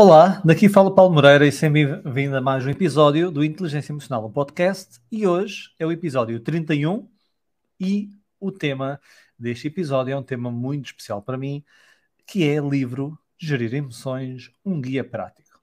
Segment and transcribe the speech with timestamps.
[0.00, 4.24] Olá, daqui fala Paulo Moreira e sem bem-vindo a mais um episódio do Inteligência Emocional,
[4.24, 5.00] um podcast.
[5.10, 7.10] E hoje é o episódio 31
[7.80, 8.08] e
[8.38, 9.00] o tema
[9.36, 11.64] deste episódio é um tema muito especial para mim,
[12.24, 15.60] que é livro Gerir Emoções, um guia prático.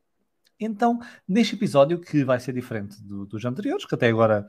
[0.59, 4.45] Então, neste episódio, que vai ser diferente do, dos anteriores, que até agora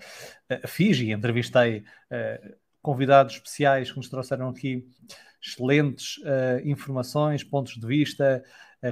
[0.51, 4.85] uh, fiz e entrevistei uh, convidados especiais que nos trouxeram aqui
[5.41, 8.43] excelentes uh, informações, pontos de vista,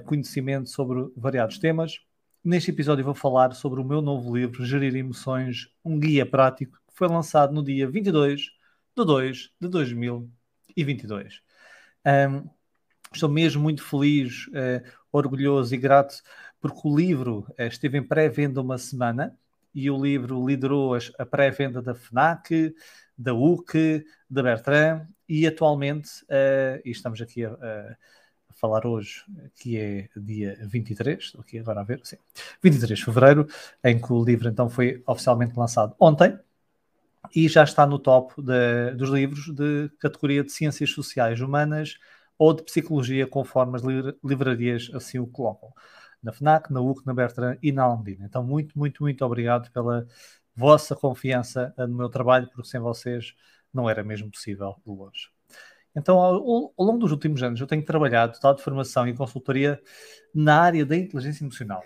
[0.05, 2.01] conhecimento sobre variados temas.
[2.45, 6.95] Neste episódio vou falar sobre o meu novo livro, Gerir Emoções, um guia prático, que
[6.95, 8.43] foi lançado no dia 22
[8.97, 11.41] de 2 de 2022.
[12.07, 12.49] Um,
[13.13, 16.23] estou mesmo muito feliz, uh, orgulhoso e grato,
[16.61, 19.35] porque o livro uh, esteve em pré-venda uma semana
[19.75, 22.75] e o livro liderou a pré-venda da FNAC,
[23.17, 27.97] da UC, da Bertrand e atualmente, uh, e estamos aqui a
[28.55, 32.17] falar hoje, que é dia 23, estou aqui agora a ver, sim,
[32.63, 33.47] 23 de fevereiro,
[33.83, 36.39] em que o livro então foi oficialmente lançado ontem
[37.35, 41.99] e já está no top de, dos livros de categoria de ciências sociais humanas
[42.39, 43.83] ou de psicologia, conforme as
[44.23, 45.73] livrarias assim o colocam.
[46.23, 48.27] Na FNAC, na UC, na Bertrand e na Almedina.
[48.27, 50.07] Então, muito, muito, muito obrigado pela
[50.57, 53.35] vossa confiança no meu trabalho, porque sem vocês
[53.73, 55.34] não era mesmo possível de longe.
[55.97, 59.81] Então, ao, ao, longo dos últimos anos, eu tenho trabalhado, dado formação e consultoria
[60.35, 61.85] na área da inteligência emocional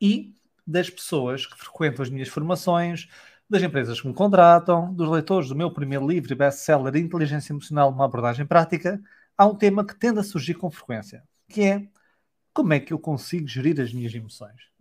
[0.00, 0.34] e
[0.66, 3.08] das pessoas que frequentam as minhas formações,
[3.48, 7.90] das empresas que me contratam, dos leitores do meu primeiro livro e best-seller Inteligência Emocional,
[7.90, 9.00] uma abordagem prática,
[9.36, 11.86] há um tema que tende a surgir com frequência, que é
[12.52, 14.74] como é que eu consigo gerir as minhas emoções?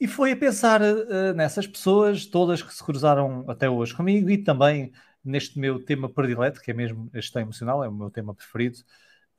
[0.00, 4.38] E foi a pensar uh, nessas pessoas, todas que se cruzaram até hoje comigo e
[4.38, 4.92] também
[5.28, 8.78] neste meu tema predileto, que é mesmo a gestão emocional, é o meu tema preferido,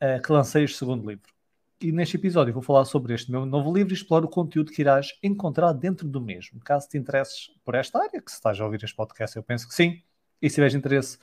[0.01, 1.33] uh, que lancei este segundo livro.
[1.81, 4.81] E neste episódio vou falar sobre este meu novo livro e exploro o conteúdo que
[4.81, 6.59] irás encontrar dentro do mesmo.
[6.59, 9.67] Caso te interesses por esta área, que se estás a ouvir este podcast, eu penso
[9.67, 10.01] que sim,
[10.41, 11.17] e se tiveres interesse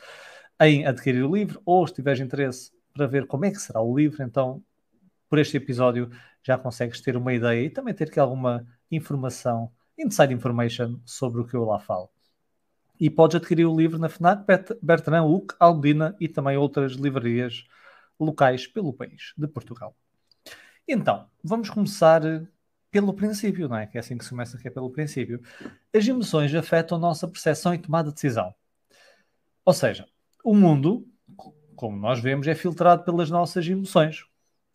[0.60, 3.96] em adquirir o livro, ou se tiveres interesse para ver como é que será o
[3.96, 4.62] livro, então
[5.28, 6.10] por este episódio
[6.42, 11.46] já consegues ter uma ideia e também ter aqui alguma informação, inside information sobre o
[11.46, 12.15] que eu lá falo
[12.98, 14.44] e podes adquirir o livro na FNAC,
[14.82, 17.66] Bertrand, UC, Albina e também outras livrarias
[18.18, 19.94] locais pelo país de Portugal.
[20.88, 22.22] Então, vamos começar
[22.90, 23.86] pelo princípio, não é?
[23.86, 25.42] Que é assim que se começa, que é pelo princípio.
[25.94, 28.54] As emoções afetam a nossa percepção e tomada de decisão.
[29.64, 30.06] Ou seja,
[30.44, 31.06] o mundo,
[31.74, 34.24] como nós vemos, é filtrado pelas nossas emoções,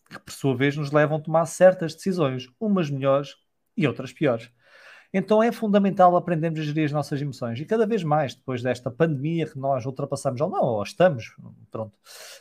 [0.09, 3.35] que por sua vez nos levam a tomar certas decisões, umas melhores
[3.75, 4.51] e outras piores.
[5.13, 8.89] Então é fundamental aprendermos a gerir as nossas emoções e cada vez mais, depois desta
[8.89, 11.35] pandemia que nós ultrapassamos, ou não, ou estamos,
[11.69, 11.97] pronto,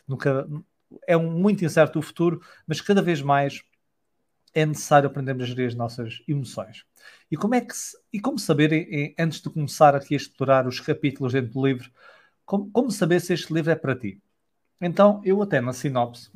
[0.06, 0.48] nunca,
[1.06, 3.62] é um, muito incerto o futuro, mas cada vez mais
[4.54, 6.84] é necessário aprendermos a gerir as nossas emoções.
[7.30, 10.80] E como é que se, e como saber, antes de começar aqui a explorar os
[10.80, 11.90] capítulos dentro do livro,
[12.44, 14.20] como, como saber se este livro é para ti?
[14.80, 16.30] Então, eu até na sinopse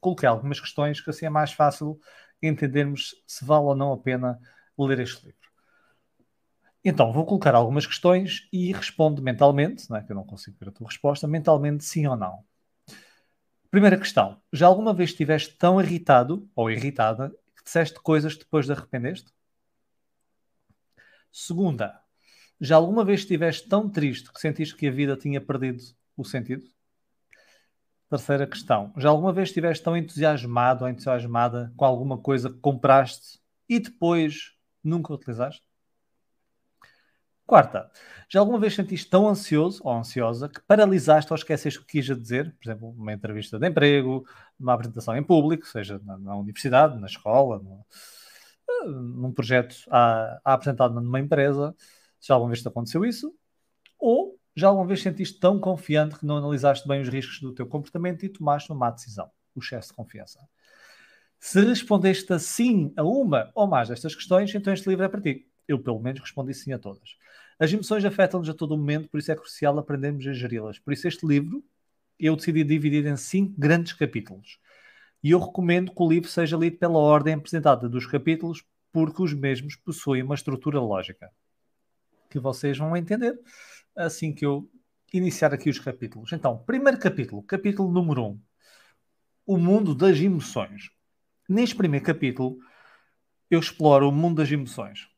[0.00, 1.98] coloquei algumas questões que assim é mais fácil
[2.42, 4.38] entendermos se vale ou não a pena
[4.78, 5.43] ler este livro.
[6.84, 10.02] Então, vou colocar algumas questões e responde mentalmente, não é?
[10.02, 12.44] que eu não consigo ver a tua resposta, mentalmente sim ou não.
[13.70, 18.72] Primeira questão: já alguma vez estiveste tão irritado ou irritada que disseste coisas depois de
[18.72, 19.32] arrependeste?
[21.32, 21.98] Segunda:
[22.60, 25.82] já alguma vez estiveste tão triste que sentiste que a vida tinha perdido
[26.16, 26.64] o sentido?
[28.10, 33.40] Terceira questão: já alguma vez estiveste tão entusiasmado ou entusiasmada com alguma coisa que compraste
[33.68, 34.52] e depois
[34.84, 35.63] nunca utilizaste?
[37.46, 37.90] Quarta,
[38.28, 42.06] já alguma vez sentiste tão ansioso ou ansiosa que paralisaste ou esqueceste o que quis
[42.06, 42.54] dizer?
[42.56, 44.26] Por exemplo, uma entrevista de emprego,
[44.58, 47.84] uma apresentação em público, seja na, na universidade, na escola, no,
[48.68, 51.74] eh, num projeto a, a apresentado numa empresa.
[52.20, 53.34] Já alguma vez te aconteceu isso?
[53.98, 57.66] Ou já alguma vez sentiste tão confiante que não analisaste bem os riscos do teu
[57.66, 59.30] comportamento e tomaste uma má decisão?
[59.54, 60.40] O excesso de confiança.
[61.38, 65.46] Se respondeste assim a uma ou mais destas questões, então este livro é para ti.
[65.68, 67.16] Eu, pelo menos, respondi sim a todas.
[67.64, 70.78] As emoções afetam-nos a todo momento, por isso é crucial aprendermos a geri-las.
[70.78, 71.64] Por isso, este livro
[72.20, 74.58] eu decidi dividir em cinco grandes capítulos.
[75.22, 78.62] E eu recomendo que o livro seja lido pela ordem apresentada dos capítulos,
[78.92, 81.30] porque os mesmos possuem uma estrutura lógica.
[82.28, 83.40] Que vocês vão entender
[83.96, 84.70] assim que eu
[85.10, 86.34] iniciar aqui os capítulos.
[86.34, 88.26] Então, primeiro capítulo, capítulo número 1.
[88.26, 88.40] Um,
[89.46, 90.90] o mundo das emoções.
[91.48, 92.58] Neste primeiro capítulo,
[93.50, 95.08] eu exploro o mundo das emoções.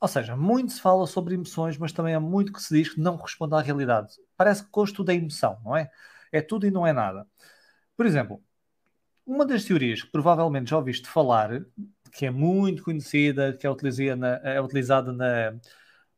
[0.00, 3.00] Ou seja, muito se fala sobre emoções, mas também há muito que se diz que
[3.00, 4.14] não corresponde à realidade.
[4.36, 5.90] Parece que tudo é emoção, não é?
[6.32, 7.26] É tudo e não é nada.
[7.96, 8.42] Por exemplo,
[9.26, 11.50] uma das teorias que provavelmente já ouviste falar,
[12.12, 15.60] que é muito conhecida, que é utilizada na, é utilizada na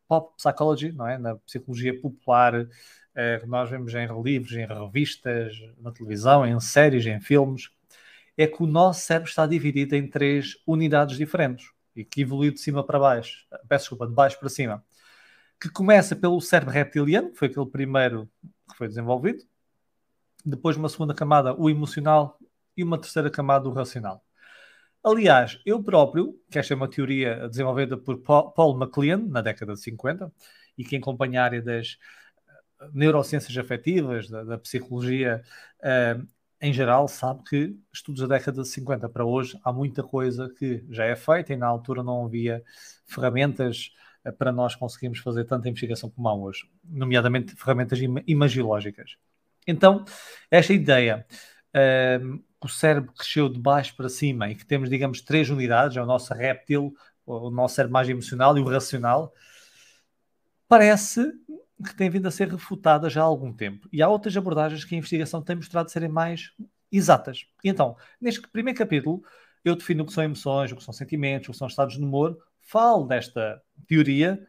[0.09, 1.19] pop psychology, não é?
[1.19, 2.69] na psicologia popular,
[3.15, 7.71] é, que nós vemos em livros, em revistas, na televisão, em séries, em filmes,
[8.37, 12.61] é que o nosso cérebro está dividido em três unidades diferentes e que evoluiu de
[12.61, 14.85] cima para baixo, peço desculpa, de baixo para cima,
[15.61, 18.29] que começa pelo cérebro reptiliano, que foi aquele primeiro
[18.71, 19.45] que foi desenvolvido,
[20.45, 22.39] depois uma segunda camada, o emocional,
[22.77, 24.25] e uma terceira camada, o racional.
[25.05, 29.81] Aliás, eu próprio, que esta é uma teoria desenvolvida por Paul MacLean, na década de
[29.81, 30.33] 50,
[30.79, 31.99] e que acompanha a área das
[32.81, 35.43] eh, neurociências afetivas, da, da psicologia
[35.81, 36.27] uh,
[36.63, 40.85] em geral, sabe que estudos da década de 50 para hoje há muita coisa que
[40.89, 42.63] já é feita e na altura não havia
[43.05, 43.91] ferramentas
[44.25, 49.17] uh, para nós conseguirmos fazer tanta investigação como há hoje, nomeadamente ferramentas im imagiológicas.
[49.67, 50.05] Então,
[50.49, 51.27] esta ideia
[51.75, 55.97] uh, que o cérebro cresceu de baixo para cima e que temos, digamos, três unidades,
[55.97, 56.95] é o nosso réptil,
[57.27, 59.35] o nosso cérebro mais emocional e o racional,
[60.69, 61.27] parece
[61.83, 63.89] que tem vindo a ser refutada já há algum tempo.
[63.93, 66.53] E há outras abordagens que a investigação tem mostrado serem mais
[66.91, 67.47] exatas.
[67.65, 69.23] E então, neste primeiro capítulo,
[69.65, 72.03] eu defino o que são emoções, o que são sentimentos, o que são estados de
[72.03, 74.47] humor, falo desta teoria,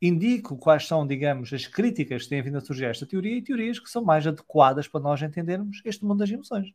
[0.00, 3.42] indico quais são, digamos, as críticas que têm vindo a surgir a esta teoria e
[3.42, 6.72] teorias que são mais adequadas para nós entendermos este mundo das emoções.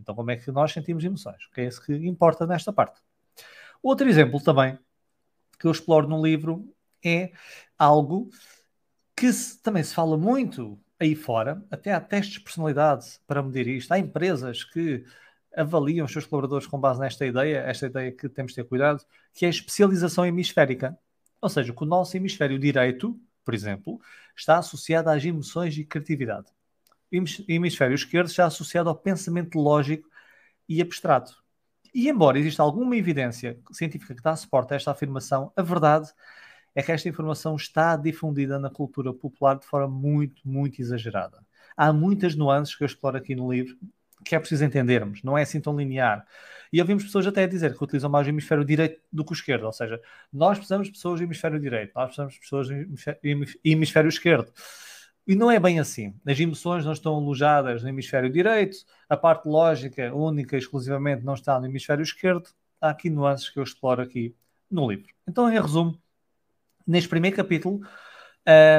[0.00, 1.44] Então, como é que nós sentimos emoções?
[1.46, 3.00] O que é isso que importa nesta parte?
[3.82, 4.78] Outro exemplo também
[5.58, 6.68] que eu exploro no livro
[7.04, 7.32] é
[7.78, 8.28] algo
[9.16, 13.66] que se, também se fala muito aí fora, até há testes de personalidade para medir
[13.68, 13.92] isto.
[13.92, 15.04] Há empresas que
[15.56, 19.02] avaliam os seus colaboradores com base nesta ideia, esta ideia que temos de ter cuidado,
[19.34, 20.98] que é a especialização hemisférica.
[21.40, 24.00] Ou seja, que o nosso hemisfério direito, por exemplo,
[24.36, 26.56] está associado às emoções e criatividade
[27.10, 30.08] hemisfério esquerdo está associado ao pensamento lógico
[30.68, 31.36] e abstrato.
[31.94, 36.12] E embora exista alguma evidência científica que dá suporte a esta afirmação, a verdade é
[36.82, 41.44] que esta informação está difundida na cultura popular de forma muito, muito exagerada.
[41.76, 43.76] Há muitas nuances que eu exploro aqui no livro
[44.24, 46.26] que é preciso entendermos, não é assim tão linear.
[46.72, 49.64] E ouvimos pessoas até dizer que utilizam mais o hemisfério direito do que o esquerdo,
[49.64, 50.00] ou seja,
[50.32, 52.74] nós precisamos de pessoas do hemisfério direito, nós precisamos de pessoas do
[53.62, 54.52] hemisfério esquerdo.
[55.26, 56.14] E não é bem assim.
[56.24, 58.78] As emoções não estão alojadas no hemisfério direito,
[59.08, 62.48] a parte lógica, única e exclusivamente, não está no hemisfério esquerdo.
[62.80, 64.36] Há aqui nuances que eu exploro aqui
[64.70, 65.12] no livro.
[65.26, 66.00] Então, em resumo,
[66.86, 67.80] neste primeiro capítulo,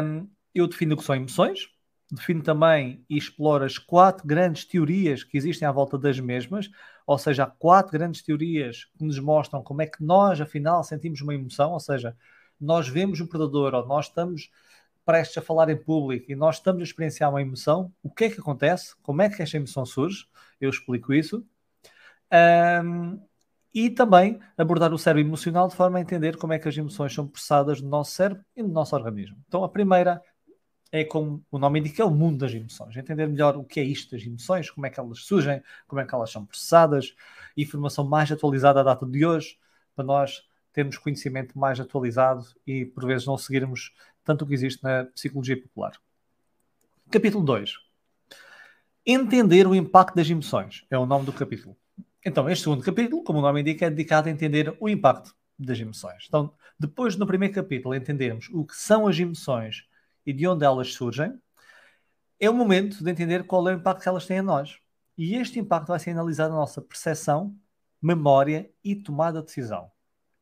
[0.04, 1.68] um, eu defino o que são emoções,
[2.09, 6.69] defino também e exploro as quatro grandes teorias que existem à volta das mesmas,
[7.06, 11.21] ou seja, há quatro grandes teorias que nos mostram como é que nós, afinal, sentimos
[11.21, 12.15] uma emoção, ou seja,
[12.59, 14.50] nós vemos um predador ou nós estamos
[15.06, 18.30] prestes a falar em público e nós estamos a experienciar uma emoção, o que é
[18.30, 18.95] que acontece?
[19.01, 20.25] Como é que esta emoção surge?
[20.59, 21.45] Eu explico isso.
[22.83, 23.19] Um,
[23.79, 27.13] e também abordar o cérebro emocional de forma a entender como é que as emoções
[27.13, 29.38] são processadas no nosso cérebro e no nosso organismo.
[29.47, 30.19] Então, a primeira
[30.91, 32.97] é, como o nome indica, é o mundo das emoções.
[32.97, 36.07] Entender melhor o que é isto das emoções, como é que elas surgem, como é
[36.07, 37.13] que elas são processadas,
[37.56, 39.59] informação mais atualizada à data de hoje,
[39.95, 40.41] para nós
[40.73, 45.62] termos conhecimento mais atualizado e, por vezes, não seguirmos tanto o que existe na psicologia
[45.62, 45.91] popular.
[47.12, 47.75] Capítulo 2.
[49.06, 51.77] Entender o impacto das emoções é o nome do capítulo.
[52.27, 55.80] Então, este segundo capítulo, como o nome indica, é dedicado a entender o impacto das
[55.80, 56.25] emoções.
[56.28, 59.87] Então, depois no primeiro capítulo entendermos o que são as emoções
[60.25, 61.40] e de onde elas surgem,
[62.37, 64.78] é o momento de entender qual é o impacto que elas têm a nós.
[65.18, 67.56] E este impacto vai ser analisado na nossa percepção,
[68.01, 69.90] memória e tomada de decisão.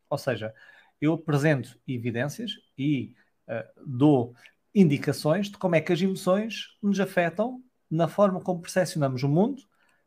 [0.10, 0.56] Ou seja,
[1.00, 3.14] eu apresento evidências e
[3.48, 4.34] uh, dou
[4.74, 9.62] indicações de como é que as emoções nos afetam na forma como percepcionamos o mundo,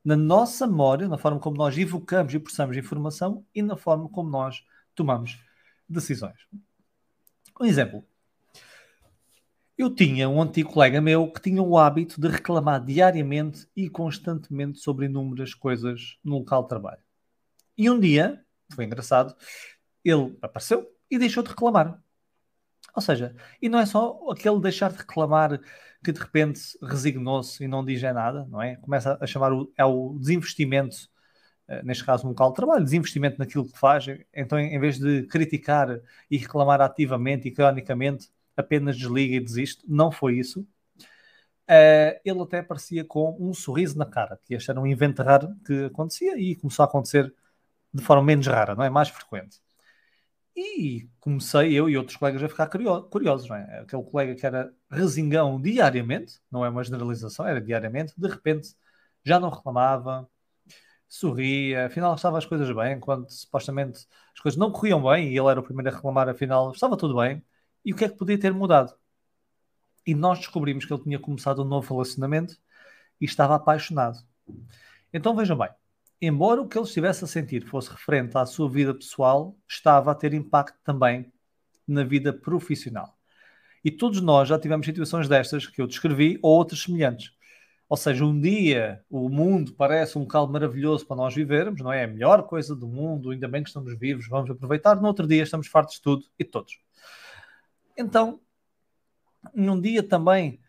[0.08, 4.30] na nossa memória, na forma como nós evocamos e processamos informação e na forma como
[4.30, 5.38] nós tomamos
[5.86, 6.46] decisões.
[7.60, 8.02] Um exemplo.
[9.76, 14.78] Eu tinha um antigo colega meu que tinha o hábito de reclamar diariamente e constantemente
[14.78, 17.02] sobre inúmeras coisas no local de trabalho.
[17.76, 18.42] E um dia,
[18.74, 19.36] foi engraçado,
[20.02, 22.02] ele apareceu e deixou de reclamar.
[22.96, 25.60] Ou seja, e não é só aquele deixar de reclamar
[26.02, 28.76] que de repente resignou-se e não diz é nada, não é?
[28.76, 31.08] Começa a chamar o, é o desinvestimento,
[31.68, 34.06] eh, neste caso no local de trabalho, desinvestimento naquilo que faz.
[34.34, 36.00] Então, em vez de criticar
[36.30, 39.84] e reclamar ativamente e cronicamente, apenas desliga e desiste.
[39.88, 40.66] Não foi isso.
[41.70, 45.54] Uh, ele até aparecia com um sorriso na cara, que este era um evento raro
[45.66, 47.32] que acontecia e começou a acontecer
[47.92, 48.90] de forma menos rara, não é?
[48.90, 49.60] Mais frequente.
[50.60, 53.80] E comecei, eu e outros colegas, a ficar curiosos, não é?
[53.80, 58.74] Aquele colega que era resingão diariamente, não é uma generalização, era diariamente, de repente
[59.24, 60.28] já não reclamava,
[61.08, 65.48] sorria, afinal estava as coisas bem, quando supostamente as coisas não corriam bem e ele
[65.48, 67.42] era o primeiro a reclamar, afinal estava tudo bem.
[67.84, 68.94] E o que é que podia ter mudado?
[70.06, 72.56] E nós descobrimos que ele tinha começado um novo relacionamento
[73.20, 74.18] e estava apaixonado.
[75.12, 75.70] Então vejam bem,
[76.20, 80.14] embora o que ele estivesse a sentir fosse referente à sua vida pessoal, estava a
[80.14, 81.32] ter impacto também
[81.86, 83.16] na vida profissional.
[83.84, 87.32] E todos nós já tivemos situações destas que eu descrevi ou outras semelhantes.
[87.88, 92.04] Ou seja, um dia o mundo parece um local maravilhoso para nós vivermos, não é?
[92.04, 95.00] A melhor coisa do mundo, ainda bem que estamos vivos, vamos aproveitar.
[95.00, 96.78] No outro dia estamos fartos de tudo e todos.
[97.96, 98.40] Então,
[99.54, 100.60] num dia também,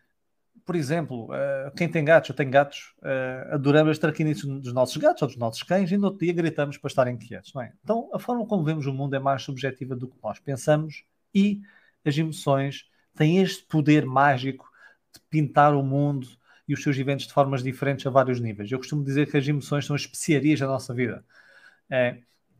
[0.64, 4.96] por exemplo, uh, quem tem gatos, eu tenho gatos, uh, adoramos as traquinices dos nossos
[4.96, 7.72] gatos ou dos nossos cães e no outro dia gritamos para estarem quietos, não é?
[7.82, 11.60] Então, a forma como vemos o mundo é mais subjetiva do que nós pensamos e
[12.04, 14.70] as emoções têm este poder mágico
[15.12, 16.26] de pintar o mundo
[16.68, 18.70] e os seus eventos de formas diferentes a vários níveis.
[18.70, 21.24] Eu costumo dizer que as emoções são as especiarias da nossa vida.
[21.90, 22.18] É,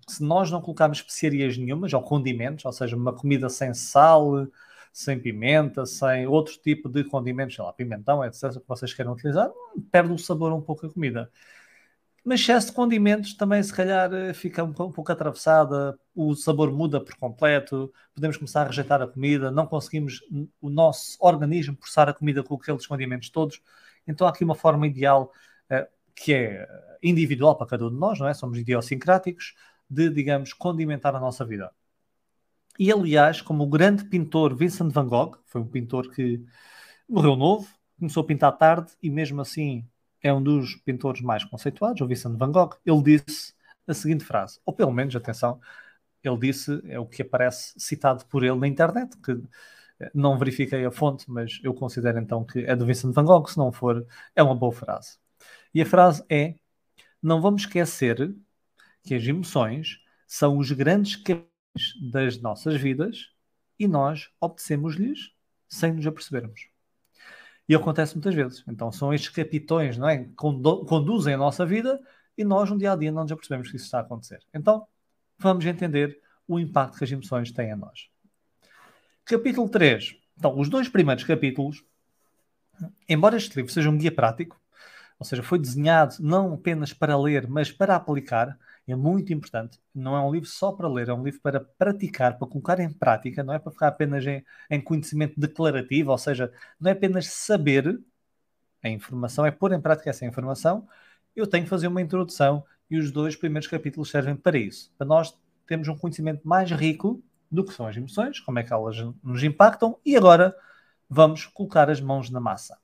[0.09, 4.49] se nós não colocarmos especiarias nenhumas, ou condimentos, ou seja, uma comida sem sal,
[4.93, 9.51] sem pimenta, sem outro tipo de condimentos, sei lá, pimentão, etc., que vocês queiram utilizar,
[9.91, 11.31] perde o sabor um pouco a comida.
[12.25, 17.01] Mas excesso de condimentos também, se calhar, eh, fica um pouco atravessada, o sabor muda
[17.03, 20.21] por completo, podemos começar a rejeitar a comida, não conseguimos
[20.61, 23.63] o nosso organismo processar a comida com aqueles condimentos todos.
[24.07, 25.33] Então há aqui uma forma ideal
[25.71, 26.69] uh, que é
[27.03, 28.35] individual para cada um de nós, não é?
[28.35, 29.55] Somos idiosincráticos,
[29.89, 31.73] de, digamos, condimentar a nossa vida.
[32.81, 36.43] E aliás, como o grande pintor Vincent van Gogh, foi um pintor que
[37.07, 37.69] morreu novo,
[37.99, 39.87] começou a pintar tarde e mesmo assim
[40.23, 43.53] é um dos pintores mais conceituados, o Vincent van Gogh, ele disse
[43.87, 45.61] a seguinte frase, ou pelo menos, atenção,
[46.25, 49.33] ele disse, é o que aparece citado por ele na internet, que
[50.01, 53.47] eh, não verifiquei a fonte, mas eu considero então que é do Vincent van Gogh,
[53.47, 55.19] se não for, é uma boa frase.
[55.75, 56.55] E a frase é:
[57.23, 58.35] Não vamos esquecer
[59.03, 61.17] que as emoções são os grandes
[62.01, 63.31] das nossas vidas
[63.79, 65.33] e nós obedecemos-lhes
[65.69, 66.69] sem nos apercebermos.
[67.69, 68.65] E acontece muitas vezes.
[68.69, 70.19] Então são estes capitões não é?
[70.19, 72.01] que conduzem a nossa vida
[72.37, 74.41] e nós no dia a dia não nos apercebemos que isso está a acontecer.
[74.53, 74.87] Então
[75.39, 78.11] vamos entender o impacto que as emoções têm a nós.
[79.25, 80.17] Capítulo 3.
[80.37, 81.85] Então, os dois primeiros capítulos,
[83.09, 84.61] embora este livro seja um guia prático,
[85.19, 88.59] ou seja, foi desenhado não apenas para ler, mas para aplicar,
[88.93, 89.81] é muito importante.
[89.95, 92.93] Não é um livro só para ler, é um livro para praticar, para colocar em
[92.93, 97.27] prática, não é para ficar apenas em, em conhecimento declarativo, ou seja, não é apenas
[97.27, 98.01] saber
[98.83, 100.89] a informação, é pôr em prática essa informação.
[101.35, 105.07] Eu tenho que fazer uma introdução e os dois primeiros capítulos servem para isso, para
[105.07, 108.97] nós termos um conhecimento mais rico do que são as emoções, como é que elas
[109.23, 110.57] nos impactam e agora
[111.09, 112.79] vamos colocar as mãos na massa.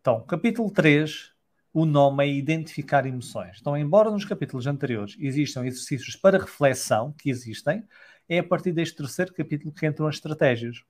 [0.00, 1.33] Então, capítulo 3
[1.74, 3.58] o nome é identificar emoções.
[3.60, 7.82] Então, embora nos capítulos anteriores existam exercícios para reflexão, que existem,
[8.28, 10.82] é a partir deste terceiro capítulo que entram as estratégias.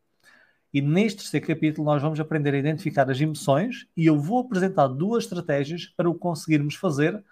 [0.74, 4.86] E neste terceiro capítulo nós vamos aprender a identificar as emoções e eu vou apresentar
[4.88, 7.24] duas estratégias para o conseguirmos fazer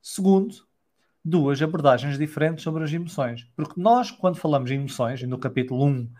[0.00, 0.54] segundo
[1.24, 3.44] duas abordagens diferentes sobre as emoções.
[3.56, 6.10] Porque nós, quando falamos em emoções, e no capítulo 1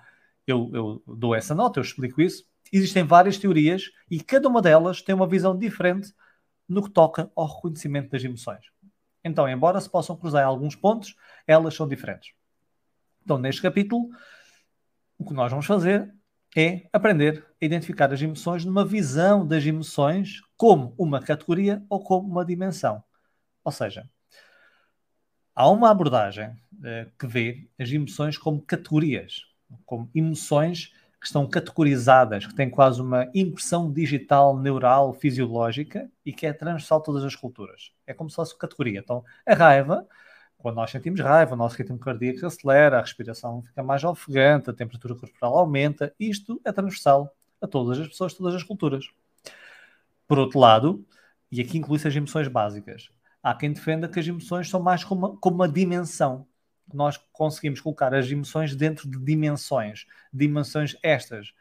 [0.45, 5.03] eu, eu dou essa nota, eu explico isso, existem várias teorias e cada uma delas
[5.03, 6.13] tem uma visão diferente
[6.69, 8.67] no que toca ao reconhecimento das emoções.
[9.25, 11.17] Então, embora se possam cruzar alguns pontos,
[11.47, 12.33] elas são diferentes.
[13.23, 14.11] Então, neste capítulo,
[15.19, 16.15] o que nós vamos fazer
[16.57, 22.29] é aprender a identificar as emoções numa visão das emoções como uma categoria ou como
[22.29, 23.03] uma dimensão.
[23.65, 24.09] Ou seja,
[25.55, 26.55] há uma abordagem
[26.85, 29.43] eh, que vê as emoções como categorias,
[29.85, 30.93] como emoções
[31.25, 37.01] que estão categorizadas, que têm quase uma impressão digital, neural, fisiológica e que é transversal
[37.01, 37.93] todas as culturas.
[38.07, 39.01] É como se fosse categoria.
[39.01, 40.07] Então, a raiva,
[40.59, 44.75] quando nós sentimos raiva, o nosso ritmo cardíaco acelera, a respiração fica mais ofegante, a
[44.75, 46.15] temperatura corporal aumenta.
[46.21, 49.09] Isto é transversal a todas as pessoas, todas as culturas.
[50.29, 51.07] Por outro lado,
[51.51, 53.09] e aqui inclui-se as emoções básicas,
[53.43, 56.47] há quem defenda que as emoções são mais como uma, como uma dimensão
[56.97, 61.53] nós conseguimos colocar as emoções dentro de dimensões, dimensões estas.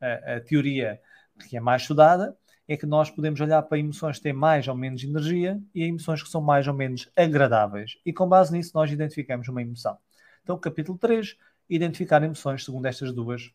[0.00, 1.00] A, a, teoria
[1.48, 2.36] que é mais estudada
[2.68, 6.22] é que nós podemos olhar para emoções que têm mais ou menos energia e emoções
[6.22, 7.98] que são mais ou menos agradáveis.
[8.04, 9.98] E com base nisso nós identificamos uma emoção.
[10.42, 11.36] Então, capítulo 3,
[11.68, 13.52] identificar emoções segundo estas duas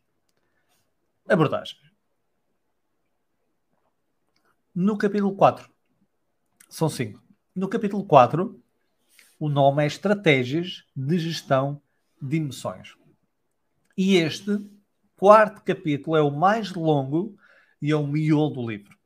[1.27, 1.81] abordagens.
[4.73, 5.69] No capítulo 4,
[6.69, 7.21] são cinco.
[7.55, 8.61] No capítulo 4,
[9.39, 11.81] o nome é Estratégias de Gestão
[12.21, 12.95] de Emoções.
[13.95, 14.59] E este
[15.15, 17.37] quarto capítulo é o mais longo
[17.81, 18.97] e é o miolo do livro.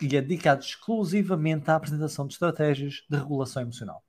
[0.00, 4.04] e é dedicado exclusivamente à apresentação de estratégias de regulação emocional.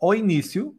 [0.00, 0.76] Ao início,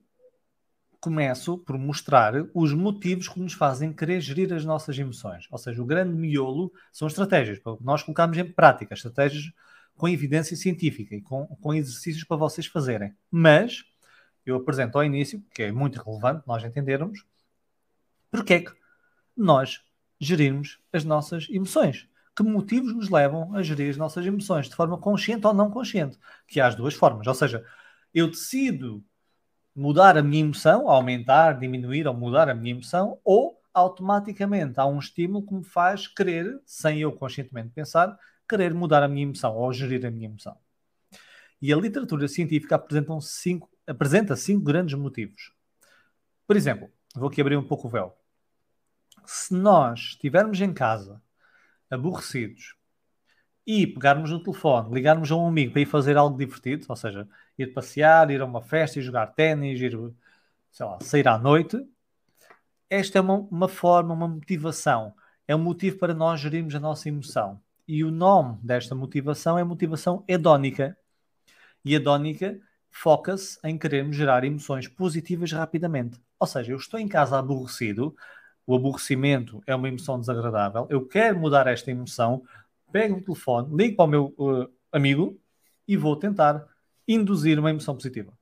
[0.99, 5.47] começo por mostrar os motivos que nos fazem querer gerir as nossas emoções.
[5.49, 9.45] Ou seja, o grande miolo são estratégias, para nós colocarmos em prática, estratégias
[9.97, 13.13] com evidência científica e com, com exercícios para vocês fazerem.
[13.29, 13.83] Mas
[14.45, 17.25] eu apresento ao início, que é muito relevante nós entendermos,
[18.31, 18.71] porque é que
[19.35, 19.81] nós
[20.19, 22.07] gerirmos as nossas emoções.
[22.35, 26.17] Que motivos nos levam a gerir as nossas emoções de forma consciente ou não consciente?
[26.47, 27.25] Que há as duas formas.
[27.25, 27.65] Ou seja,
[28.13, 29.03] eu decido
[29.75, 34.97] mudar a minha emoção, aumentar, diminuir ou mudar a minha emoção, ou automaticamente há um
[34.97, 39.71] estímulo que me faz querer, sem eu conscientemente pensar, querer mudar a minha emoção ou
[39.73, 40.57] gerir a minha emoção.
[41.61, 45.51] E a literatura científica apresenta cinco, apresenta cinco grandes motivos.
[46.45, 48.17] Por exemplo, vou aqui abrir um pouco o véu.
[49.25, 51.21] Se nós estivermos em casa,
[51.89, 52.75] aborrecidos,
[53.65, 57.27] e pegarmos no telefone, ligarmos a um amigo para ir fazer algo divertido, ou seja,
[57.57, 59.91] ir passear, ir a uma festa e jogar ténis, ir,
[60.71, 61.77] sei lá, sair à noite,
[62.89, 65.13] esta é uma, uma forma, uma motivação.
[65.45, 67.61] É um motivo para nós gerirmos a nossa emoção.
[67.87, 70.97] E o nome desta motivação é motivação hedónica.
[71.85, 72.59] E hedónica
[72.91, 76.19] foca-se em querermos gerar emoções positivas rapidamente.
[76.39, 78.15] Ou seja, eu estou em casa aborrecido,
[78.65, 82.43] o aborrecimento é uma emoção desagradável, eu quero mudar esta emoção,
[82.91, 85.39] pego o telefone, ligo para o meu uh, amigo
[85.87, 86.65] e vou tentar
[87.07, 88.33] induzir uma emoção positiva.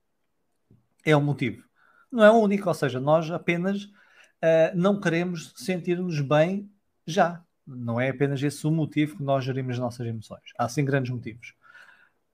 [1.06, 1.64] É um motivo.
[2.12, 6.72] Não é o único, ou seja, nós apenas uh, não queremos sentir-nos bem
[7.06, 7.45] já.
[7.66, 10.54] Não é apenas esse o motivo que nós gerimos as nossas emoções.
[10.58, 11.54] Há sim grandes motivos.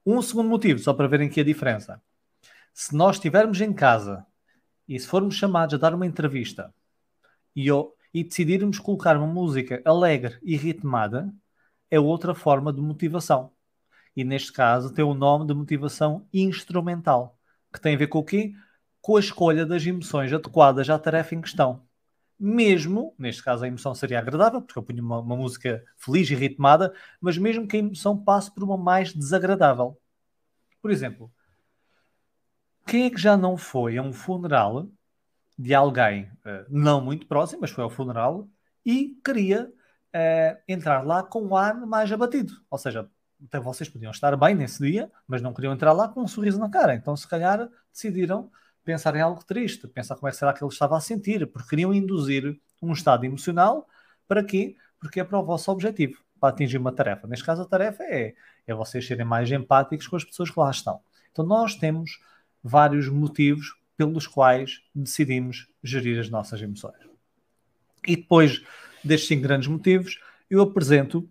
[0.06, 2.02] Um segundo motivo, só para verem aqui a diferença.
[2.74, 4.26] Se nós estivermos em casa
[4.88, 6.74] e se formos chamados a dar uma entrevista
[7.56, 7.68] e,
[8.14, 11.34] e decidirmos colocar uma música alegre e ritmada,
[11.90, 13.52] é outra forma de motivação.
[14.16, 17.38] E neste caso tem o nome de motivação instrumental,
[17.72, 18.54] que tem a ver com o quê?
[19.02, 21.82] Com a escolha das emoções adequadas à tarefa em questão
[22.42, 26.34] mesmo, neste caso a emoção seria agradável, porque eu punho uma, uma, música feliz e
[26.34, 29.96] ritmada, mas mesmo que a emoção passe por uma mais desagradável.
[30.82, 31.32] Por exemplo,
[32.88, 34.88] quem é que já não foi a um funeral
[35.56, 38.50] de alguém uh, não muito próximo, mas foi ao funeral
[38.84, 42.54] e queria uh, entrar lá com o ar mais abatido?
[42.72, 43.08] Ou seja,
[43.46, 46.58] até vocês podiam estar bem nesse dia, mas não queriam entrar lá com um sorriso
[46.58, 46.96] na cara.
[46.96, 48.50] Então, se calhar, decidiram
[48.84, 51.70] pensar em algo triste, pensar como é que será que ele estava a sentir, porque
[51.70, 53.88] queriam induzir um estado emocional
[54.28, 54.76] para quê?
[55.00, 57.28] Porque é para o vosso objetivo, para atingir uma tarefa.
[57.28, 58.34] Neste caso, a tarefa é,
[58.66, 61.02] é vocês serem mais empáticos com as pessoas que lá estão.
[61.32, 62.20] Então, nós temos
[62.64, 66.98] vários motivos pelos quais decidimos gerir as nossas emoções.
[68.08, 68.64] E depois
[69.04, 71.30] destes cinco grandes motivos, eu apresento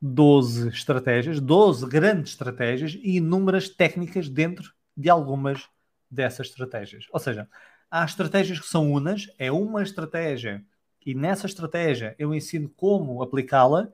[0.00, 5.68] 12 estratégias, 12 grandes estratégias e inúmeras técnicas dentro de algumas
[6.14, 7.06] dessas estratégias.
[7.12, 7.48] Ou seja,
[7.90, 10.64] há estratégias que são unas, é uma estratégia,
[11.04, 13.88] e nessa estratégia eu ensino como aplicá-la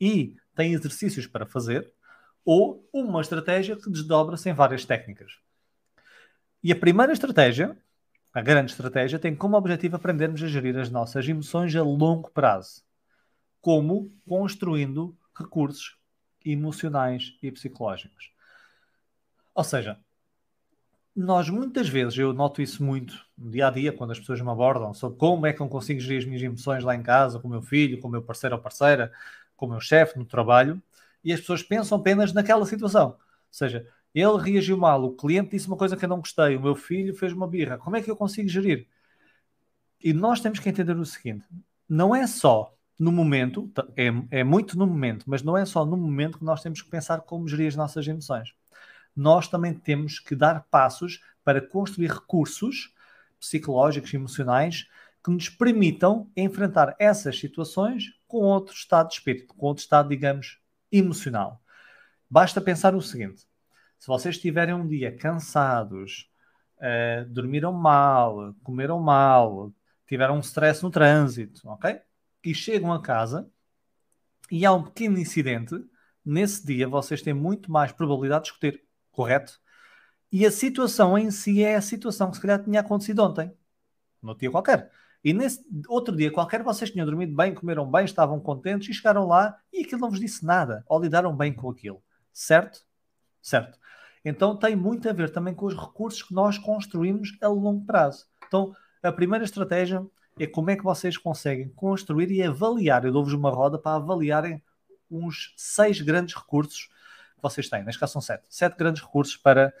[0.00, 1.92] e tem exercícios para fazer,
[2.44, 5.38] ou uma estratégia que desdobra-se em várias técnicas.
[6.62, 7.76] E a primeira estratégia,
[8.32, 12.82] a grande estratégia, tem como objetivo aprendermos a gerir as nossas emoções a longo prazo.
[13.60, 15.96] Como construindo recursos
[16.44, 18.30] emocionais e psicológicos.
[19.54, 19.98] Ou seja,
[21.14, 24.50] nós muitas vezes, eu noto isso muito no dia a dia, quando as pessoas me
[24.50, 27.46] abordam sobre como é que eu consigo gerir as minhas emoções lá em casa, com
[27.46, 29.12] o meu filho, com o meu parceiro ou parceira,
[29.56, 30.82] com o meu chefe no trabalho,
[31.22, 33.10] e as pessoas pensam apenas naquela situação.
[33.10, 33.18] Ou
[33.50, 36.74] seja, ele reagiu mal, o cliente disse uma coisa que eu não gostei, o meu
[36.74, 37.78] filho fez uma birra.
[37.78, 38.88] Como é que eu consigo gerir?
[40.00, 41.46] E nós temos que entender o seguinte:
[41.88, 45.96] não é só no momento, é, é muito no momento, mas não é só no
[45.96, 48.54] momento que nós temos que pensar como gerir as nossas emoções
[49.14, 52.92] nós também temos que dar passos para construir recursos
[53.38, 54.88] psicológicos e emocionais
[55.22, 60.58] que nos permitam enfrentar essas situações com outro estado de espírito, com outro estado, digamos,
[60.90, 61.62] emocional.
[62.28, 63.46] Basta pensar o seguinte:
[63.98, 66.30] se vocês estiverem um dia cansados,
[66.78, 69.72] uh, dormiram mal, comeram mal,
[70.06, 72.00] tiveram um stress no trânsito, ok?
[72.42, 73.48] E chegam a casa
[74.50, 75.74] e há um pequeno incidente,
[76.24, 79.60] nesse dia vocês têm muito mais probabilidade de discutir correto?
[80.30, 83.52] E a situação em si é a situação que se calhar tinha acontecido ontem,
[84.20, 84.90] no dia qualquer.
[85.22, 89.26] E nesse outro dia qualquer vocês tinham dormido bem, comeram bem, estavam contentes e chegaram
[89.26, 92.02] lá e aquilo não vos disse nada, ou lidaram bem com aquilo.
[92.32, 92.84] Certo?
[93.40, 93.78] Certo.
[94.24, 98.26] Então tem muito a ver também com os recursos que nós construímos a longo prazo.
[98.46, 100.04] Então, a primeira estratégia
[100.38, 103.04] é como é que vocês conseguem construir e avaliar.
[103.04, 104.62] Eu dou-vos uma roda para avaliarem
[105.10, 106.88] uns seis grandes recursos
[107.48, 107.84] vocês têm.
[107.84, 108.44] Neste caso são sete.
[108.48, 109.72] Sete grandes recursos para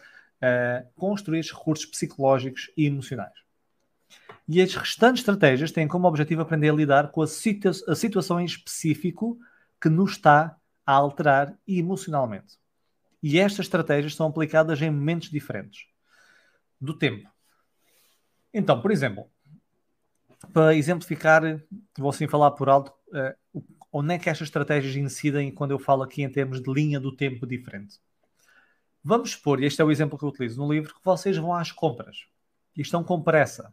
[0.42, 3.44] uh, construir recursos psicológicos e emocionais.
[4.46, 8.40] E as restantes estratégias têm como objetivo aprender a lidar com a, situa a situação
[8.40, 9.38] em específico
[9.80, 12.58] que nos está a alterar emocionalmente.
[13.22, 15.86] E estas estratégias são aplicadas em momentos diferentes
[16.78, 17.28] do tempo.
[18.52, 19.26] Então, por exemplo,
[20.52, 21.42] para exemplificar,
[21.98, 23.34] vou assim falar por alto, uh,
[23.96, 27.14] onde é que estas estratégias incidem quando eu falo aqui em termos de linha do
[27.14, 28.00] tempo diferente.
[29.04, 31.54] Vamos supor, e este é o exemplo que eu utilizo no livro, que vocês vão
[31.54, 32.26] às compras
[32.76, 33.72] e estão com pressa.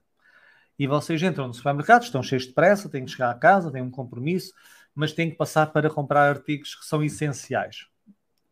[0.77, 3.81] E vocês entram no supermercado, estão cheios de pressa, têm que chegar a casa, têm
[3.81, 4.53] um compromisso,
[4.93, 7.87] mas têm que passar para comprar artigos que são essenciais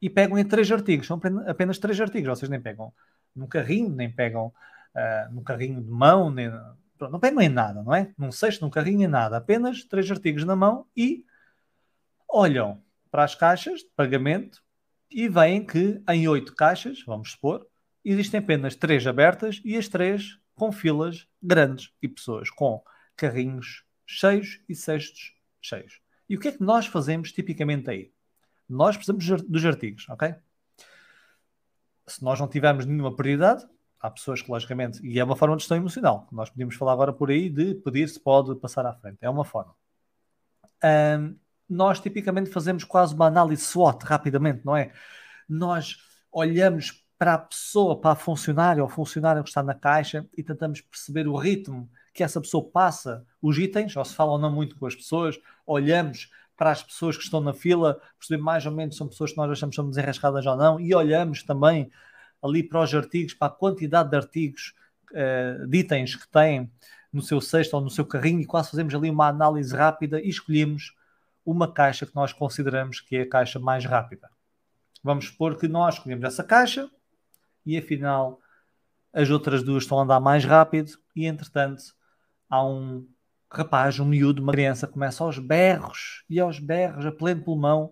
[0.01, 2.91] e pegam em três artigos, são apenas três artigos, vocês nem pegam
[3.35, 6.49] no carrinho, nem pegam uh, no carrinho de mão, nem,
[6.99, 8.11] não pegam em nada, não é?
[8.17, 11.25] Num cesto, num carrinho, em nada, apenas três artigos na mão e
[12.29, 14.61] olham para as caixas de pagamento
[15.09, 17.67] e veem que em oito caixas, vamos supor,
[18.05, 22.83] existem apenas três abertas e as três com filas grandes e pessoas com
[23.15, 25.99] carrinhos cheios e cestos cheios.
[26.27, 28.11] E o que é que nós fazemos tipicamente aí?
[28.67, 30.35] Nós precisamos dos artigos, ok?
[32.07, 33.65] Se nós não tivermos nenhuma prioridade,
[33.99, 36.27] há pessoas que, logicamente, e é uma forma de gestão emocional.
[36.31, 39.17] Nós podemos falar agora por aí de pedir se pode passar à frente.
[39.21, 39.75] É uma forma.
[40.83, 41.35] Um,
[41.69, 44.91] nós tipicamente fazemos quase uma análise SWOT rapidamente, não é?
[45.47, 45.97] Nós
[46.31, 50.81] olhamos para a pessoa, para a funcionária ou funcionário que está na caixa e tentamos
[50.81, 54.75] perceber o ritmo que essa pessoa passa os itens, ou se fala ou não muito
[54.77, 58.95] com as pessoas, olhamos para as pessoas que estão na fila, perceber mais ou menos
[58.95, 61.89] se são pessoas que nós achamos que são desenrascadas ou não, e olhamos também
[62.41, 64.73] ali para os artigos, para a quantidade de artigos,
[65.11, 66.71] uh, de itens que têm
[67.11, 70.29] no seu cesto ou no seu carrinho, e quase fazemos ali uma análise rápida e
[70.29, 70.93] escolhemos
[71.49, 74.29] uma caixa que nós consideramos que é a caixa mais rápida.
[75.03, 76.89] Vamos supor que nós escolhemos essa caixa
[77.65, 78.39] e afinal
[79.11, 81.83] as outras duas estão a andar mais rápido e entretanto
[82.49, 83.07] há um
[83.51, 87.91] rapaz, um miúdo, uma criança, começa aos berros e aos berros, a pleno pulmão,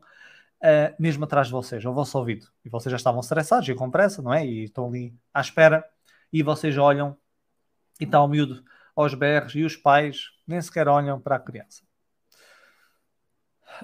[0.61, 2.47] uh, mesmo atrás de vocês, ao vosso ouvido.
[2.63, 4.45] E vocês já estavam estressados e com pressa, não é?
[4.45, 5.83] E estão ali à espera
[6.31, 7.17] e vocês olham
[7.99, 8.63] e está o miúdo
[8.95, 11.86] aos berros e os pais nem sequer olham para a criança.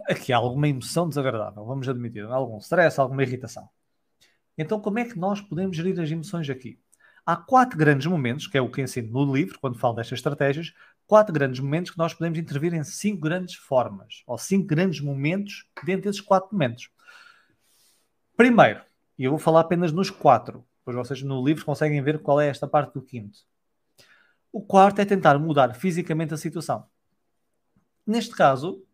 [0.07, 3.69] Aqui alguma emoção desagradável, vamos admitir, algum stress, alguma irritação.
[4.57, 6.79] Então, como é que nós podemos gerir as emoções aqui?
[7.25, 10.73] Há quatro grandes momentos, que é o que ensino no livro, quando falo destas estratégias,
[11.07, 15.65] quatro grandes momentos que nós podemos intervir em cinco grandes formas, ou cinco grandes momentos
[15.85, 16.89] dentro desses quatro momentos.
[18.35, 18.81] Primeiro,
[19.17, 22.47] e eu vou falar apenas nos quatro, pois vocês no livro conseguem ver qual é
[22.47, 23.39] esta parte do quinto.
[24.51, 26.85] O quarto é tentar mudar fisicamente a situação.
[28.05, 28.85] Neste caso,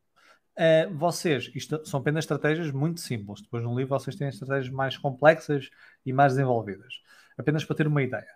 [0.59, 3.41] uh, vocês, isto são apenas estratégias muito simples.
[3.41, 5.69] Depois no livro vocês têm estratégias mais complexas
[6.05, 7.01] e mais desenvolvidas.
[7.37, 8.27] Apenas para ter uma ideia.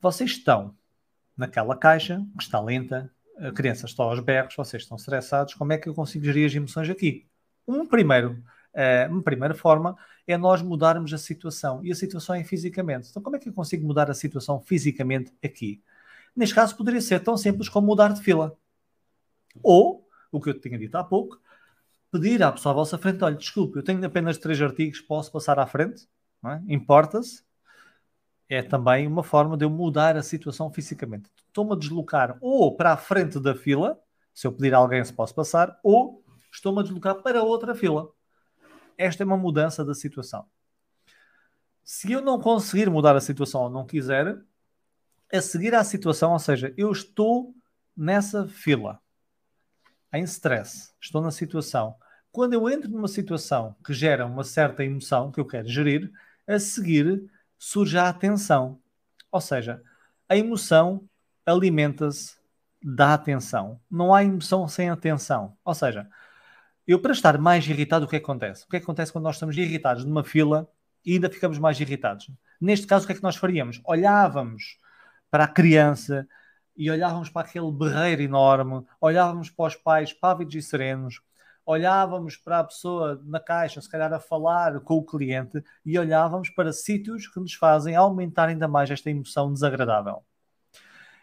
[0.00, 0.76] Vocês estão
[1.36, 5.78] naquela caixa que está lenta, a criança está aos berros, vocês estão estressados, como é
[5.78, 7.26] que eu consigo gerir as emoções aqui?
[7.66, 8.42] Um primeiro,
[8.74, 13.08] uh, uma primeira forma é nós mudarmos a situação, e a situação é fisicamente.
[13.10, 15.82] Então, como é que eu consigo mudar a situação fisicamente aqui?
[16.34, 18.56] Neste caso, poderia ser tão simples como mudar de fila.
[19.62, 21.40] Ou, o que eu tinha dito há pouco,
[22.12, 25.58] pedir à pessoa à vossa frente: olha, desculpe, eu tenho apenas três artigos, posso passar
[25.58, 26.06] à frente?
[26.44, 26.60] É?
[26.72, 27.42] Importa-se?
[28.54, 31.30] é também uma forma de eu mudar a situação fisicamente.
[31.48, 33.98] Estou-me a deslocar ou para a frente da fila,
[34.34, 36.22] se eu pedir a alguém se posso passar, ou
[36.52, 38.10] estou-me a deslocar para outra fila.
[38.96, 40.46] Esta é uma mudança da situação.
[41.82, 44.38] Se eu não conseguir mudar a situação ou não quiser,
[45.32, 47.54] a seguir à situação, ou seja, eu estou
[47.96, 49.00] nessa fila,
[50.12, 51.96] em stress, estou na situação.
[52.32, 56.10] Quando eu entro numa situação que gera uma certa emoção que eu quero gerir,
[56.48, 58.80] a seguir surge a atenção.
[59.30, 59.82] Ou seja,
[60.28, 61.08] a emoção
[61.44, 62.36] alimenta-se
[62.82, 63.78] da atenção.
[63.90, 65.56] Não há emoção sem atenção.
[65.64, 66.08] Ou seja,
[66.86, 68.64] eu para estar mais irritado, o que, é acontece?
[68.64, 70.68] O que, é que acontece quando nós estamos irritados numa fila
[71.04, 72.30] e ainda ficamos mais irritados?
[72.60, 73.80] Neste caso, o que é que nós faríamos?
[73.84, 74.78] Olhávamos
[75.30, 76.26] para a criança
[76.76, 81.20] e olhávamos para aquele berreiro enorme, olhávamos para os pais pávidos e serenos,
[81.64, 86.50] olhávamos para a pessoa na caixa, se calhar a falar com o cliente, e olhávamos
[86.50, 90.24] para sítios que nos fazem aumentar ainda mais esta emoção desagradável.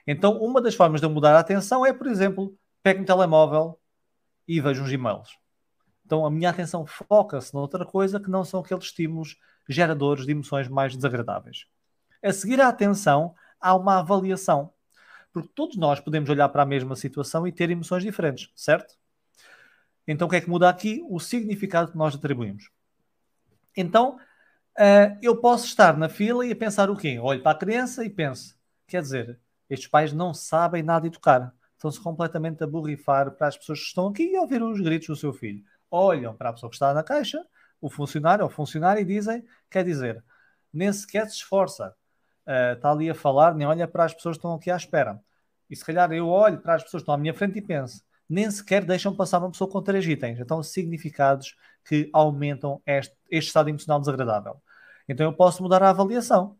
[0.07, 3.79] Então, uma das formas de eu mudar a atenção é, por exemplo, pego um telemóvel
[4.47, 5.37] e vejo uns e-mails.
[6.05, 10.67] Então, a minha atenção foca-se noutra coisa que não são aqueles estímulos geradores de emoções
[10.67, 11.67] mais desagradáveis.
[12.23, 14.73] A seguir à atenção, há uma avaliação.
[15.31, 18.98] Porque todos nós podemos olhar para a mesma situação e ter emoções diferentes, certo?
[20.11, 21.05] Então, o que é que muda aqui?
[21.07, 22.71] O significado que nós atribuímos.
[23.77, 27.19] Então, uh, eu posso estar na fila e pensar o quê?
[27.19, 31.53] Olho para a criança e penso, quer dizer, estes pais não sabem nada educar.
[31.75, 35.15] Estão-se completamente a borrifar para as pessoas que estão aqui e ouvir os gritos do
[35.15, 35.63] seu filho.
[35.91, 37.45] Olham para a pessoa que está na caixa,
[37.79, 40.23] o funcionário ou funcionário, e dizem, quer dizer,
[40.73, 41.95] nem sequer se esforça.
[42.47, 45.21] Uh, está ali a falar, nem olha para as pessoas que estão aqui à espera.
[45.69, 48.03] E se calhar eu olho para as pessoas que estão à minha frente e penso,
[48.29, 50.39] nem sequer deixam passar uma pessoa com três itens.
[50.39, 54.61] Então, significados que aumentam este, este estado emocional desagradável.
[55.07, 56.55] Então, eu posso mudar a avaliação.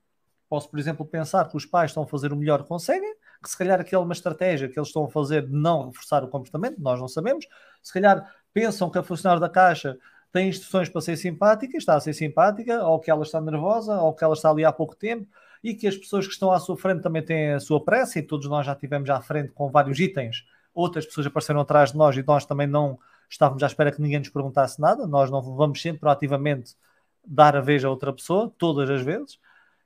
[0.49, 3.49] Posso, por exemplo, pensar que os pais estão a fazer o melhor que conseguem, que
[3.49, 6.27] se calhar aquela é uma estratégia que eles estão a fazer de não reforçar o
[6.27, 7.45] comportamento, nós não sabemos.
[7.84, 9.95] Se calhar pensam que a funcionária da caixa
[10.32, 14.13] tem instruções para ser simpática, está a ser simpática, ou que ela está nervosa, ou
[14.13, 15.27] que ela está ali há pouco tempo,
[15.63, 18.23] e que as pessoas que estão à sua frente também têm a sua pressa, e
[18.23, 22.15] todos nós já tivemos à frente com vários itens outras pessoas apareceram atrás de nós
[22.15, 25.82] e nós também não estávamos à espera que ninguém nos perguntasse nada, nós não vamos
[25.82, 26.75] sempre proativamente
[27.25, 29.39] dar a vez a outra pessoa, todas as vezes,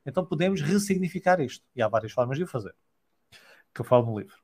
[0.06, 1.64] então podemos ressignificar isto.
[1.74, 2.74] E há várias formas de o fazer,
[3.74, 4.36] que eu falo no livro.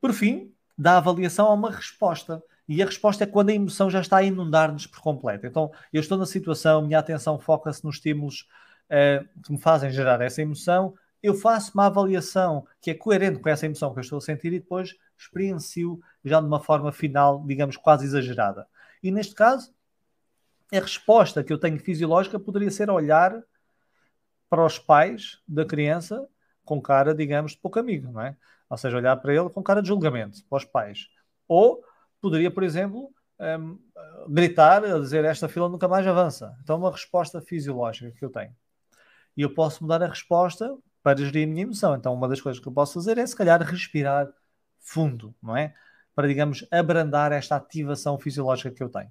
[0.00, 2.42] Por fim, da avaliação a uma resposta.
[2.68, 5.46] E a resposta é quando a emoção já está a inundar-nos por completo.
[5.46, 8.48] Então, eu estou na situação, minha atenção foca-se nos estímulos
[8.88, 13.48] uh, que me fazem gerar essa emoção, eu faço uma avaliação que é coerente com
[13.48, 17.44] essa emoção que eu estou a sentir e depois experiencio já de uma forma final,
[17.46, 18.66] digamos, quase exagerada.
[19.02, 19.72] E neste caso,
[20.72, 23.42] a resposta que eu tenho fisiológica poderia ser olhar
[24.48, 26.26] para os pais da criança
[26.64, 28.36] com cara, digamos, de pouco amigo, não é?
[28.68, 31.08] Ou seja, olhar para ele com cara de julgamento, para os pais.
[31.46, 31.82] Ou
[32.20, 33.78] poderia, por exemplo, um,
[34.28, 36.56] gritar, a dizer esta fila nunca mais avança.
[36.62, 38.54] Então, uma resposta fisiológica que eu tenho.
[39.36, 41.94] E eu posso mudar a resposta para gerir a minha emoção.
[41.94, 44.32] Então, uma das coisas que eu posso fazer é, se calhar, respirar
[44.82, 45.74] fundo, não é?
[46.14, 49.10] Para, digamos, abrandar esta ativação fisiológica que eu tenho.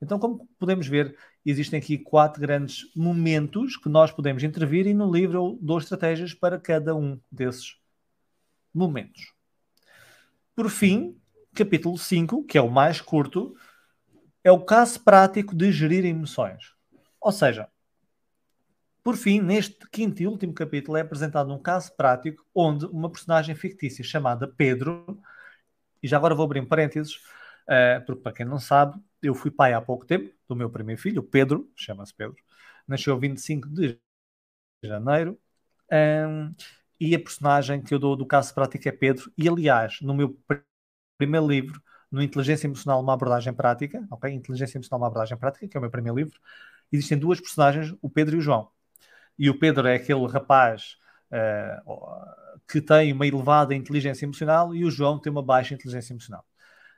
[0.00, 5.10] Então, como podemos ver, existem aqui quatro grandes momentos que nós podemos intervir e no
[5.10, 7.78] livro eu dou estratégias para cada um desses
[8.72, 9.32] momentos.
[10.54, 11.18] Por fim,
[11.54, 13.56] capítulo 5, que é o mais curto,
[14.42, 16.74] é o caso prático de gerir emoções.
[17.20, 17.68] Ou seja,
[19.04, 23.54] por fim, neste quinto e último capítulo é apresentado um caso prático onde uma personagem
[23.54, 25.20] fictícia chamada Pedro,
[26.02, 29.50] e já agora vou abrir um parênteses, uh, porque para quem não sabe, eu fui
[29.50, 32.36] pai há pouco tempo do meu primeiro filho, Pedro, chama-se Pedro,
[32.88, 33.98] nasceu 25 de
[34.84, 35.38] janeiro,
[35.92, 36.54] um, ehm,
[37.00, 40.38] e a personagem que eu dou do caso prático é Pedro, e aliás, no meu
[41.18, 44.32] primeiro livro, no Inteligência Emocional, uma abordagem prática, ok?
[44.32, 46.40] Inteligência Emocional, uma abordagem prática, que é o meu primeiro livro,
[46.92, 48.70] existem duas personagens, o Pedro e o João
[49.38, 50.96] e o Pedro é aquele rapaz
[51.30, 56.44] uh, que tem uma elevada inteligência emocional e o João tem uma baixa inteligência emocional.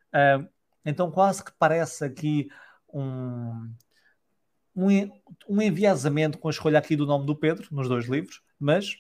[0.09, 0.49] Uh,
[0.85, 2.49] então, quase que parece aqui
[2.93, 3.73] um,
[4.75, 5.11] um,
[5.49, 8.93] um enviesamento com a escolha aqui do nome do Pedro nos dois livros, mas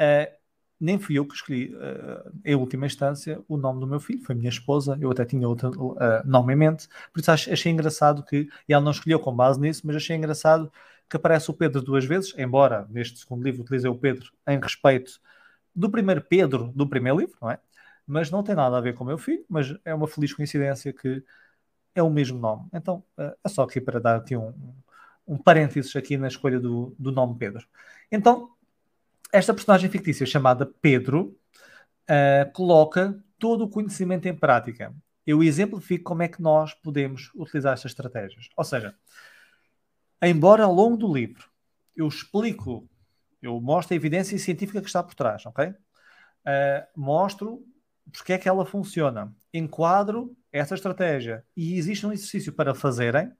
[0.00, 0.36] uh,
[0.80, 4.34] nem fui eu que escolhi, uh, em última instância, o nome do meu filho, foi
[4.34, 8.72] minha esposa, eu até tinha outro nome em mente, por isso achei engraçado que, e
[8.72, 10.72] ela não escolheu com base nisso, mas achei engraçado
[11.08, 15.20] que aparece o Pedro duas vezes, embora neste segundo livro utilizei o Pedro em respeito
[15.74, 17.58] do primeiro Pedro do primeiro livro, não é?
[18.06, 20.92] Mas não tem nada a ver com o meu filho, mas é uma feliz coincidência
[20.92, 21.22] que
[21.94, 22.66] é o mesmo nome.
[22.72, 24.52] Então, eh, é só aqui para dar aqui um,
[25.26, 27.66] um parênteses aqui na escolha do, do nome Pedro.
[28.10, 28.50] Então,
[29.32, 31.36] esta personagem fictícia chamada Pedro
[32.08, 34.94] uh, coloca todo o conhecimento em prática.
[35.26, 38.48] Eu exemplifico como é que nós podemos utilizar estas estratégias.
[38.56, 38.94] Ou seja,
[40.22, 41.48] embora ao longo do livro
[41.96, 42.88] eu explico,
[43.42, 45.68] eu mostro a evidência científica que está por trás, ok?
[45.68, 45.74] Uh,
[46.96, 47.64] mostro
[48.12, 53.32] porque é que ela funciona, enquadro essa estratégia e existe um exercício para fazerem,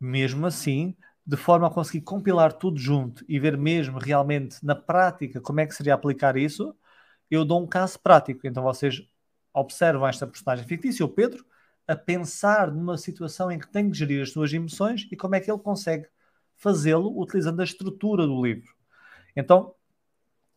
[0.00, 0.96] mesmo assim,
[1.26, 5.66] de forma a conseguir compilar tudo junto e ver mesmo realmente na prática como é
[5.66, 6.74] que seria aplicar isso,
[7.30, 8.46] eu dou um caso prático.
[8.46, 9.02] Então vocês
[9.52, 11.44] observam esta personagem fictícia, o Pedro,
[11.86, 15.40] a pensar numa situação em que tem que gerir as suas emoções e como é
[15.40, 16.06] que ele consegue
[16.56, 18.74] fazê-lo utilizando a estrutura do livro.
[19.36, 19.74] Então,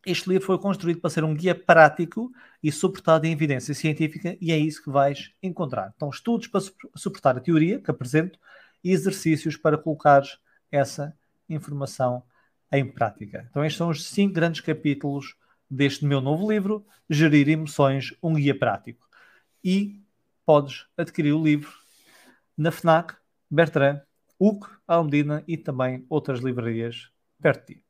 [0.05, 2.31] este livro foi construído para ser um guia prático
[2.63, 5.93] e suportado em evidência científica, e é isso que vais encontrar.
[5.95, 6.61] Então, estudos para
[6.95, 8.39] suportar a teoria que apresento
[8.83, 10.23] e exercícios para colocar
[10.71, 11.15] essa
[11.49, 12.23] informação
[12.71, 13.45] em prática.
[13.49, 15.35] Então, estes são os cinco grandes capítulos
[15.69, 19.07] deste meu novo livro, Gerir Emoções, um guia prático.
[19.63, 20.01] E
[20.49, 21.71] podes adquirir o livro
[22.57, 23.15] na FNAC,
[23.51, 24.01] Bertrand,
[24.39, 27.85] UC, Almedina e também outras livrarias perto de ti.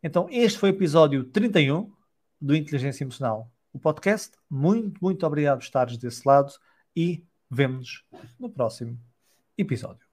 [0.00, 1.92] Então, este foi o episódio 31
[2.40, 4.36] do Inteligência Emocional, o podcast.
[4.48, 6.52] Muito, muito obrigado por estares desse lado
[6.94, 8.04] e vemo-nos
[8.38, 8.96] no próximo
[9.58, 10.05] episódio.